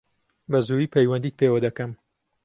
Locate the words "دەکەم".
1.65-1.91